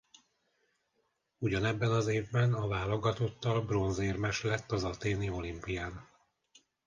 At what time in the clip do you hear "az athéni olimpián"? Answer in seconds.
4.71-6.07